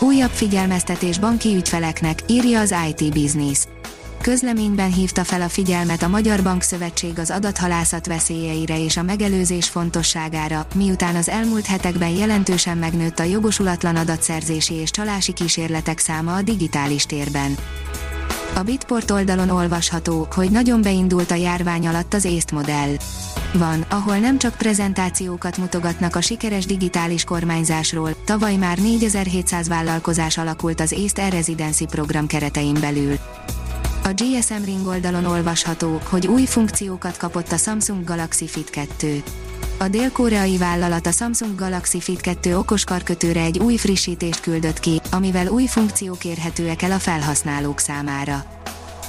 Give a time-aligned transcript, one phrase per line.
[0.00, 3.64] Újabb figyelmeztetés banki ügyfeleknek, írja az IT Business.
[4.22, 10.66] Közleményben hívta fel a figyelmet a Magyar Bankszövetség az adathalászat veszélyeire és a megelőzés fontosságára,
[10.74, 17.06] miután az elmúlt hetekben jelentősen megnőtt a jogosulatlan adatszerzési és csalási kísérletek száma a digitális
[17.06, 17.56] térben.
[18.58, 22.96] A Bitport oldalon olvasható, hogy nagyon beindult a járvány alatt az észt modell.
[23.52, 30.80] Van, ahol nem csak prezentációkat mutogatnak a sikeres digitális kormányzásról, tavaly már 4700 vállalkozás alakult
[30.80, 33.16] az észt e-residency program keretein belül.
[34.04, 39.22] A GSM Ring oldalon olvasható, hogy új funkciókat kapott a Samsung Galaxy Fit 2.
[39.80, 45.00] A dél-koreai vállalat a Samsung Galaxy Fit 2 okos karkötőre egy új frissítést küldött ki,
[45.10, 48.57] amivel új funkciók érhetőek el a felhasználók számára.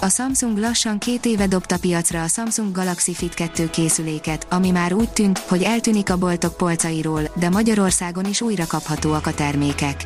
[0.02, 4.94] A Samsung lassan két éve dobta piacra a Samsung Galaxy Fit 2 készüléket, ami már
[4.94, 10.04] úgy tűnt, hogy eltűnik a boltok polcairól, de Magyarországon is újra kaphatóak a termékek.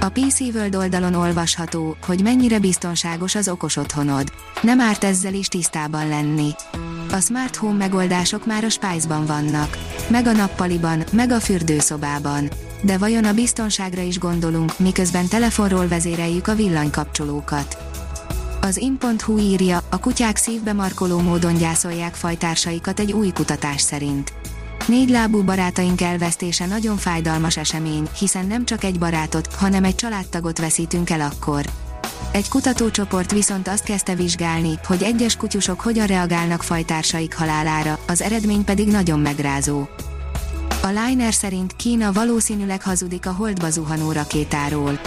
[0.00, 4.32] A PC World oldalon olvasható, hogy mennyire biztonságos az okos otthonod.
[4.62, 6.50] Nem árt ezzel is tisztában lenni.
[7.12, 9.78] A Smart Home megoldások már a Spice-ban vannak.
[10.08, 12.48] Meg a nappaliban, meg a fürdőszobában.
[12.82, 17.87] De vajon a biztonságra is gondolunk, miközben telefonról vezéreljük a villanykapcsolókat.
[18.68, 24.32] Az in.hu írja, a kutyák szívbe markoló módon gyászolják fajtársaikat egy új kutatás szerint.
[24.86, 30.58] Négy lábú barátaink elvesztése nagyon fájdalmas esemény, hiszen nem csak egy barátot, hanem egy családtagot
[30.58, 31.64] veszítünk el akkor.
[32.32, 38.64] Egy kutatócsoport viszont azt kezdte vizsgálni, hogy egyes kutyusok hogyan reagálnak fajtársaik halálára, az eredmény
[38.64, 39.86] pedig nagyon megrázó.
[40.82, 45.00] A Liner szerint Kína valószínűleg hazudik a holdba zuhanó rakétáról.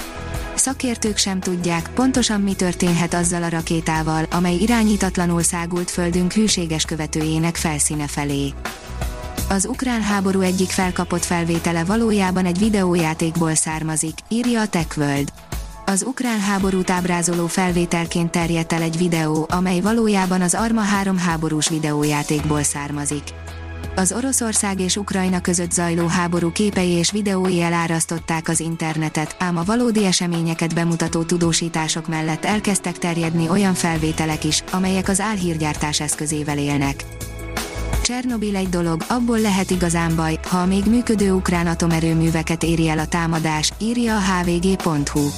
[0.55, 7.55] Szakértők sem tudják, pontosan mi történhet azzal a rakétával, amely irányítatlanul szágult földünk hűséges követőjének
[7.55, 8.53] felszíne felé.
[9.49, 15.31] Az ukrán háború egyik felkapott felvétele valójában egy videójátékból származik, írja a TechWorld.
[15.85, 21.69] Az ukrán háborút ábrázoló felvételként terjedt el egy videó, amely valójában az Arma 3 háborús
[21.69, 23.23] videójátékból származik.
[23.95, 29.63] Az Oroszország és Ukrajna között zajló háború képei és videói elárasztották az internetet, ám a
[29.63, 37.05] valódi eseményeket bemutató tudósítások mellett elkezdtek terjedni olyan felvételek is, amelyek az álhírgyártás eszközével élnek.
[38.01, 42.99] Csernobil egy dolog, abból lehet igazán baj, ha a még működő ukrán atomerőműveket éri el
[42.99, 45.29] a támadás, írja a hvg.hu.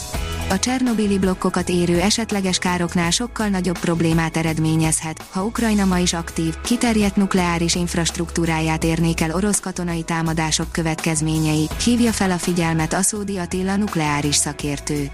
[0.50, 6.56] A Csernobili blokkokat érő esetleges károknál sokkal nagyobb problémát eredményezhet, ha Ukrajna ma is aktív,
[6.62, 13.76] kiterjedt nukleáris infrastruktúráját érnék el orosz katonai támadások következményei, hívja fel a figyelmet Aszódi Attila
[13.76, 15.10] nukleáris szakértő.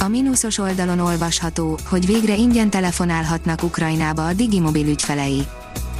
[0.00, 5.46] A mínuszos oldalon olvasható, hogy végre ingyen telefonálhatnak Ukrajnába a Digimobil ügyfelei.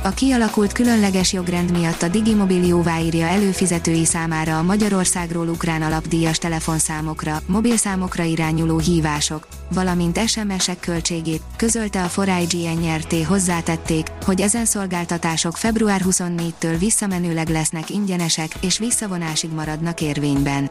[0.02, 7.42] A kialakult különleges jogrend miatt a Digimobil jóváírja előfizetői számára a Magyarországról ukrán alapdíjas telefonszámokra,
[7.46, 16.02] mobilszámokra irányuló hívások, valamint SMS-ek költségét, közölte a 4 nyrt hozzátették, hogy ezen szolgáltatások február
[16.04, 20.70] 24-től visszamenőleg lesznek ingyenesek és visszavonásig maradnak érvényben.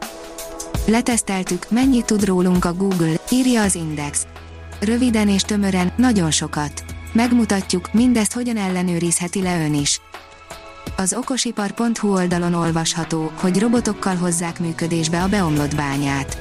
[0.86, 4.26] Leteszteltük, mennyit tud rólunk a Google, írja az Index.
[4.80, 6.85] Röviden és tömören, nagyon sokat.
[7.16, 10.00] Megmutatjuk, mindezt hogyan ellenőrizheti le ön is.
[10.96, 16.38] Az okosipar.hu oldalon olvasható, hogy robotokkal hozzák működésbe a beomlott bányát.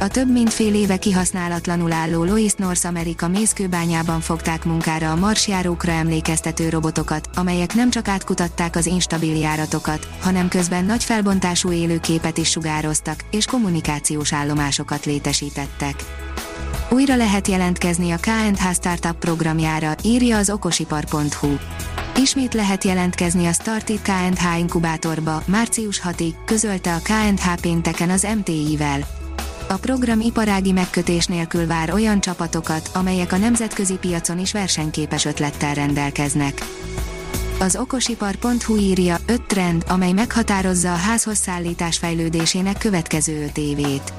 [0.00, 5.92] A több mint fél éve kihasználatlanul álló Lois North America mészkőbányában fogták munkára a marsjárókra
[5.92, 12.50] emlékeztető robotokat, amelyek nem csak átkutatták az instabil járatokat, hanem közben nagy felbontású élőképet is
[12.50, 15.94] sugároztak, és kommunikációs állomásokat létesítettek.
[16.90, 21.48] Újra lehet jelentkezni a KNH Startup programjára, írja az okosipar.hu.
[22.16, 29.06] Ismét lehet jelentkezni a Startit KNH inkubátorba, március 6-ig, közölte a KNH pénteken az MTI-vel.
[29.68, 35.74] A program iparági megkötés nélkül vár olyan csapatokat, amelyek a nemzetközi piacon is versenyképes ötlettel
[35.74, 36.75] rendelkeznek.
[37.58, 44.12] Az okosipar.hu írja 5 trend, amely meghatározza a házhoz szállítás fejlődésének következő 5 évét.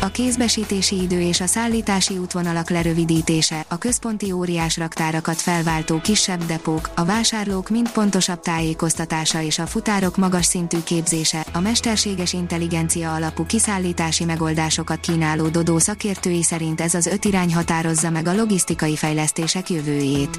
[0.00, 6.90] A kézbesítési idő és a szállítási útvonalak lerövidítése, a központi óriás raktárakat felváltó kisebb depók,
[6.94, 13.46] a vásárlók mind pontosabb tájékoztatása és a futárok magas szintű képzése, a mesterséges intelligencia alapú
[13.46, 19.70] kiszállítási megoldásokat kínáló Dodó szakértői szerint ez az öt irány határozza meg a logisztikai fejlesztések
[19.70, 20.38] jövőjét.